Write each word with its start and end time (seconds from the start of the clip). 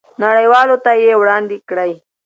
نړیوالو 0.23 0.75
ته 0.85 0.91
یې 1.03 1.13
وړاندې 1.21 1.57
کړئ. 1.69 1.93